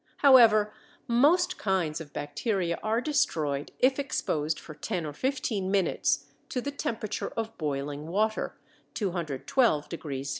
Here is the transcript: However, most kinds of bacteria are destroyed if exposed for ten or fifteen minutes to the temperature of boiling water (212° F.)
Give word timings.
However, 0.17 0.73
most 1.07 1.59
kinds 1.59 2.01
of 2.01 2.11
bacteria 2.11 2.79
are 2.81 3.01
destroyed 3.01 3.71
if 3.77 3.99
exposed 3.99 4.59
for 4.59 4.73
ten 4.73 5.05
or 5.05 5.13
fifteen 5.13 5.69
minutes 5.69 6.25
to 6.49 6.59
the 6.59 6.71
temperature 6.71 7.29
of 7.37 7.55
boiling 7.59 8.07
water 8.07 8.57
(212° 8.95 9.93
F.) 10.23 10.27